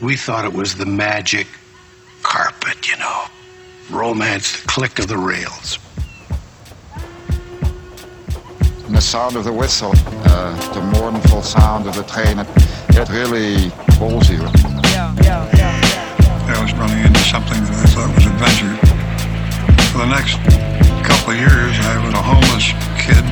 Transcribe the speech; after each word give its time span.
We 0.00 0.14
thought 0.14 0.44
it 0.44 0.52
was 0.52 0.74
the 0.74 0.84
magic 0.84 1.46
carpet, 2.22 2.86
you 2.86 2.98
know. 2.98 3.24
Romance, 3.90 4.60
the 4.60 4.68
click 4.68 4.98
of 4.98 5.08
the 5.08 5.16
rails. 5.16 5.78
And 8.84 8.94
the 8.94 9.00
sound 9.00 9.36
of 9.36 9.44
the 9.44 9.52
whistle, 9.52 9.92
uh, 10.26 10.74
the 10.74 10.82
mournful 11.00 11.40
sound 11.40 11.86
of 11.86 11.96
the 11.96 12.02
train, 12.04 12.38
it, 12.38 12.46
it 12.90 13.08
really 13.08 13.70
pulls 13.96 14.28
you. 14.28 14.42
Yeah, 14.92 15.16
yeah, 15.22 15.50
yeah. 15.56 16.54
I 16.54 16.62
was 16.62 16.74
running 16.74 17.02
into 17.02 17.20
something 17.20 17.58
that 17.64 17.72
I 17.72 17.86
thought 17.96 18.14
was 18.14 18.26
adventure. 18.26 18.76
For 19.92 19.98
the 20.04 20.12
next 20.12 20.36
couple 21.08 21.32
of 21.32 21.38
years, 21.40 21.74
I 21.80 22.04
was 22.04 22.12
a 22.12 22.20
homeless 22.20 22.68
kid 23.00 23.24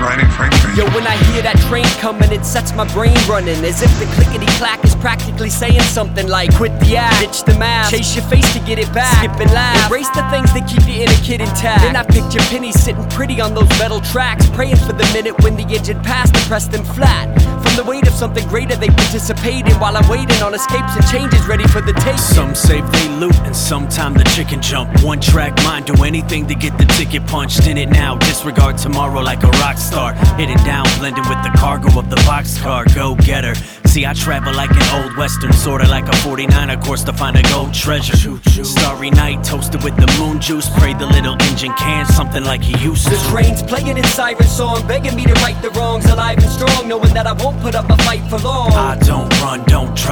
riding 0.00 0.30
freight 0.30 0.52
trains. 0.52 0.61
Yo, 0.72 0.88
when 0.96 1.06
I 1.06 1.20
hear 1.28 1.42
that 1.42 1.60
train 1.68 1.84
coming, 2.00 2.32
it 2.32 2.46
sets 2.46 2.72
my 2.72 2.88
brain 2.94 3.16
running. 3.28 3.60
As 3.62 3.82
if 3.82 3.92
the 4.00 4.06
clickety 4.16 4.46
clack 4.56 4.82
is 4.84 4.94
practically 4.96 5.50
saying 5.50 5.82
something 5.82 6.26
like 6.28 6.54
Quit 6.56 6.72
the 6.80 6.96
act, 6.96 7.20
ditch 7.20 7.44
the 7.44 7.52
mask, 7.58 7.90
chase 7.90 8.16
your 8.16 8.24
face 8.32 8.50
to 8.54 8.60
get 8.60 8.78
it 8.78 8.88
back. 8.94 9.18
Skip 9.18 9.38
and 9.38 9.52
laugh, 9.52 9.76
embrace 9.84 10.08
the 10.16 10.24
things 10.30 10.48
that 10.54 10.64
keep 10.64 10.88
you 10.88 11.02
in 11.02 11.10
a 11.10 11.20
kid 11.20 11.42
intact. 11.42 11.82
Then 11.82 11.94
I 11.94 12.04
picture 12.04 12.40
pennies 12.48 12.80
sitting 12.80 13.06
pretty 13.10 13.38
on 13.38 13.52
those 13.52 13.68
metal 13.78 14.00
tracks, 14.00 14.48
praying 14.56 14.76
for 14.76 14.94
the 14.94 15.04
minute 15.12 15.36
when 15.42 15.56
the 15.56 15.68
engine 15.68 16.00
passed 16.00 16.34
and 16.34 16.44
press 16.46 16.68
them 16.68 16.84
flat. 16.84 17.28
From 17.60 17.76
the 17.76 17.84
weight 17.84 18.08
of 18.08 18.14
something 18.14 18.46
greater 18.48 18.74
they 18.76 18.88
participate 18.88 19.66
in 19.68 19.76
while 19.76 19.94
I'm 19.94 20.08
waiting 20.08 20.40
on 20.40 20.54
escapes 20.54 20.96
and 20.96 21.04
changes 21.12 21.44
ready 21.46 21.68
for 21.68 21.82
the 21.82 21.92
taking. 22.00 22.16
Some 22.16 22.54
save 22.54 22.90
they 22.92 23.08
loot, 23.20 23.36
and 23.44 23.54
sometime 23.54 24.14
the 24.14 24.24
chicken 24.24 24.62
jump. 24.62 24.88
One 25.04 25.20
track 25.20 25.52
mind, 25.64 25.84
do 25.84 26.02
anything 26.02 26.46
to 26.48 26.54
get 26.54 26.78
the 26.78 26.86
ticket 26.96 27.26
punched 27.26 27.66
in 27.66 27.76
it 27.76 27.90
now. 27.90 28.16
Disregard 28.16 28.78
tomorrow 28.78 29.20
like 29.20 29.42
a 29.44 29.50
rock 29.60 29.76
star. 29.76 30.14
Hidden 30.40 30.61
down, 30.64 30.86
blending 30.98 31.28
with 31.28 31.42
the 31.42 31.52
cargo 31.56 31.98
of 31.98 32.10
the 32.10 32.16
boxcar. 32.16 32.92
Go 32.94 33.14
getter. 33.16 33.54
See, 33.92 34.06
I 34.06 34.14
travel 34.14 34.54
like 34.54 34.70
an 34.70 35.04
old 35.04 35.16
western, 35.18 35.52
sorta 35.52 35.86
like 35.86 36.06
a 36.06 36.16
49er 36.24 36.82
course 36.82 37.04
to 37.04 37.12
find 37.12 37.36
a 37.36 37.42
gold 37.50 37.74
treasure. 37.74 38.16
Starry 38.64 39.10
night, 39.10 39.44
toasted 39.44 39.84
with 39.84 39.94
the 39.96 40.08
moon 40.18 40.40
juice. 40.40 40.70
Pray 40.78 40.94
the 40.94 41.06
little 41.06 41.36
engine 41.42 41.74
can 41.74 42.06
something 42.06 42.42
like 42.42 42.62
he 42.62 42.72
used 42.82 43.04
to. 43.04 43.10
The 43.10 43.28
train's 43.30 43.62
playing 43.62 43.98
its 43.98 44.08
siren 44.08 44.44
song, 44.44 44.86
begging 44.86 45.14
me 45.14 45.24
to 45.24 45.34
right 45.44 45.60
the 45.60 45.68
wrongs, 45.70 46.06
alive 46.06 46.38
and 46.38 46.50
strong, 46.50 46.88
knowing 46.88 47.12
that 47.12 47.26
I 47.26 47.34
won't 47.34 47.60
put 47.60 47.74
up 47.74 47.90
a 47.90 47.96
fight 47.98 48.22
for 48.30 48.38
long. 48.38 48.72
I 48.72 48.96
don't 49.00 49.28
run, 49.42 49.62
don't 49.64 49.94
drive, 49.94 50.11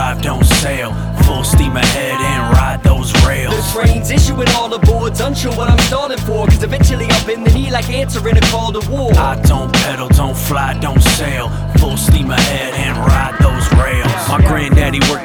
train's 3.72 4.10
issuing 4.10 4.48
all 4.50 4.68
the 4.68 4.78
boards, 4.78 5.20
unsure 5.20 5.52
what 5.54 5.70
I'm 5.70 5.78
stalling 5.78 6.18
for. 6.18 6.46
Cause 6.46 6.62
eventually 6.62 7.06
I'll 7.08 7.26
bend 7.26 7.46
the 7.46 7.52
knee 7.52 7.70
like 7.70 7.88
answering 7.90 8.36
a 8.36 8.40
call 8.52 8.72
to 8.72 8.90
war. 8.90 9.12
I 9.14 9.40
don't 9.42 9.72
pedal, 9.72 10.08
don't 10.08 10.36
fly, 10.36 10.78
don't 10.80 11.02
sail. 11.02 11.48
Full 11.78 11.89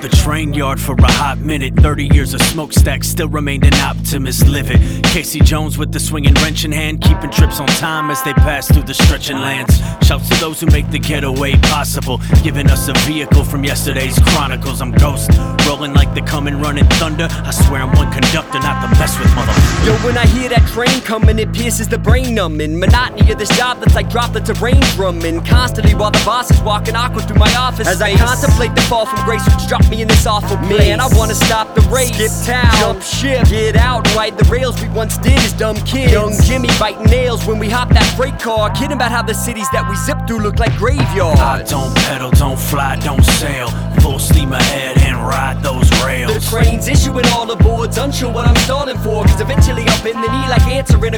the 0.10 0.16
train 0.18 0.54
yard 0.54 0.80
for 0.80 0.94
a 0.94 1.12
hot 1.12 1.40
minute. 1.40 1.74
30 1.78 2.10
years 2.14 2.36
of 2.36 2.42
smokestack, 2.42 3.04
still 3.04 3.28
remained 3.28 3.66
an 3.66 3.74
optimist 3.76 4.48
living. 4.48 5.02
Casey 5.02 5.40
Jones 5.40 5.80
with 5.80 5.92
the 5.92 6.00
swinging 6.00 6.36
wrench 6.36 6.64
in 6.64 6.72
hand, 6.72 7.02
keeping 7.02 7.32
trips 7.32 7.60
on 7.60 7.66
time 7.68 8.12
as 8.12 8.22
they 8.22 8.34
pass 8.34 8.72
through 8.72 8.84
the 8.84 8.94
stretching 8.94 9.38
lands. 9.38 9.80
Shouts 10.06 10.30
to 10.30 10.36
those 10.36 10.60
who 10.60 10.68
make 10.68 10.88
the 10.92 11.00
getaway 11.00 11.54
possible, 11.74 12.20
giving 12.44 12.70
us 12.70 12.88
a 12.88 12.94
vehicle 13.10 13.44
from 13.44 13.64
yesterday's 13.64 14.20
chronicles. 14.20 14.80
I'm 14.80 14.92
ghost, 14.92 15.32
rolling 15.66 15.96
like 15.96 16.14
the 16.14 16.22
coming 16.22 16.62
running 16.62 16.86
thunder. 17.00 17.28
I 17.32 17.50
swear 17.50 17.82
I'm 17.82 17.92
one 17.98 18.12
conductor, 18.12 18.60
not 18.60 18.82
the 18.84 18.96
mess 19.00 19.18
with 19.18 19.30
motherfuckers. 19.30 19.88
Yo, 19.88 19.94
when 20.06 20.18
I 20.20 20.28
hear 20.28 20.50
that 20.50 20.68
train 20.68 21.02
coming, 21.02 21.40
it 21.40 21.52
pierces 21.52 21.88
the 21.88 21.98
brain 21.98 22.36
numbing. 22.36 22.78
Monotony 22.78 23.32
of 23.32 23.40
this 23.40 23.56
job 23.58 23.80
that's 23.80 23.96
like 23.96 24.12
droplets 24.12 24.50
of 24.52 24.62
rain 24.62 24.82
drumming. 24.94 25.44
Constantly 25.46 25.96
while 25.96 26.12
the 26.12 26.22
boss 26.24 26.52
is 26.52 26.62
walking 26.62 26.96
awkward 26.96 27.28
through 27.28 27.40
my 27.40 27.52
office. 27.56 27.88
As 27.88 28.04
I 28.04 28.16
contemplate 28.16 28.76
the 28.76 28.82
fall 28.82 29.08
from 29.08 29.26
grace, 29.26 29.44
which 29.46 29.68
dropped 29.68 29.90
me 29.90 29.95
in 30.02 30.08
this 30.08 30.26
awful 30.26 30.58
place. 30.58 30.80
Man, 30.80 31.00
I 31.00 31.08
wanna 31.16 31.36
stop 31.36 31.74
the 31.76 31.82
race. 31.82 32.14
Skip 32.14 32.32
town, 32.46 32.72
jump 32.80 33.02
ship, 33.02 33.48
get 33.48 33.76
out, 33.76 34.08
ride 34.16 34.38
the 34.38 34.46
rails 34.46 34.82
we 34.82 34.90
once 34.90 35.18
did 35.18 35.38
as 35.40 35.54
dumb 35.54 35.76
kids. 35.78 36.12
Young 36.12 36.34
Jimmy 36.44 36.70
biting 36.80 37.06
nails 37.06 37.46
when 37.46 37.60
we 37.60 37.70
hop 37.70 37.90
that 37.90 38.06
freight 38.16 38.40
car. 38.40 38.70
Kidding 38.72 38.94
about 38.94 39.12
how 39.12 39.22
the 39.22 39.34
cities 39.34 39.70
that 39.72 39.90
we 39.90 39.96
zip 39.96 40.18
through 40.28 40.40
look 40.40 40.60
like 40.60 40.76
graveyards. 40.78 41.40
I 41.40 41.64
don't 41.64 41.96
pedal, 41.96 42.32
don't 42.32 42.60
fly, 42.60 42.98
don't 42.98 43.24
sail. 43.24 43.70
Full 44.02 44.20
steam 44.20 44.54
ahead 44.54 44.98
and 45.00 45.18
ride 45.18 45.62
those 45.64 45.90
rails. 46.04 46.34
The 46.34 46.42
train's 46.58 46.88
issuing 46.88 47.26
all 47.34 47.46
the 47.46 47.56
boards, 47.56 47.98
unsure 47.98 48.32
what 48.32 48.48
I'm 48.48 48.56
stalling 48.58 48.98
for. 49.00 49.24
Cause 49.26 49.42
eventually 49.42 49.84
I'll 49.88 50.04
bend 50.04 50.24
the 50.24 50.30
knee 50.30 50.48
like 50.50 50.66
answering 50.68 51.14
a 51.14 51.18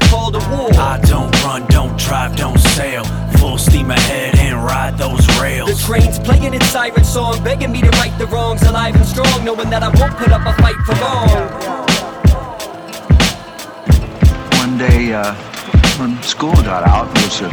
trains 5.88 6.20
playing 6.20 6.54
its 6.54 6.68
siren 6.68 7.02
song, 7.06 7.42
begging 7.46 7.72
me 7.72 7.80
to 7.80 7.90
right 7.92 8.12
the 8.20 8.28
wrongs, 8.28 8.62
alive 8.64 8.94
and 8.94 9.06
strong, 9.06 9.46
knowing 9.46 9.70
that 9.70 9.84
I 9.84 9.90
won't 9.98 10.14
put 10.18 10.32
up 10.36 10.44
a 10.44 10.52
fight 10.60 10.76
for 10.84 10.96
long. 11.00 11.30
One 14.60 14.78
day, 14.78 15.14
uh, 15.14 15.34
when 15.98 16.22
school 16.22 16.52
got 16.68 16.84
out, 16.84 17.08
it 17.16 17.24
was 17.24 17.40
a 17.40 17.50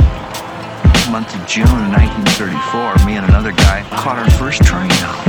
month 1.14 1.30
of 1.30 1.46
June 1.46 1.62
of 1.62 1.94
1934, 1.94 3.06
me 3.06 3.14
and 3.14 3.24
another 3.30 3.52
guy 3.52 3.86
caught 4.02 4.18
our 4.18 4.30
first 4.32 4.64
train 4.64 4.90
out. 5.06 5.22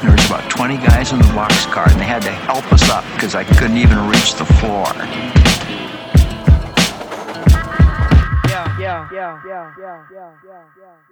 There 0.00 0.12
was 0.12 0.24
about 0.26 0.48
20 0.48 0.76
guys 0.86 1.10
in 1.10 1.18
the 1.18 1.32
boxcar, 1.34 1.90
and 1.90 2.00
they 2.00 2.06
had 2.06 2.22
to 2.22 2.30
help 2.30 2.72
us 2.72 2.88
up 2.88 3.04
because 3.14 3.34
I 3.34 3.42
couldn't 3.42 3.76
even 3.76 3.98
reach 4.06 4.34
the 4.34 4.46
floor. 4.62 4.86
Yeah, 8.46 8.78
yeah, 8.78 9.10
yeah, 9.10 9.40
yeah, 9.42 9.74
yeah, 9.82 10.04
yeah, 10.14 10.30
yeah, 10.46 10.62
yeah. 10.78 11.10